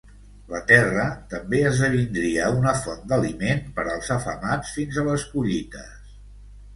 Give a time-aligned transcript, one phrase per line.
[0.51, 1.03] La terra
[1.33, 6.17] també esdevindria una font d'aliment per als afamats fins a les collites.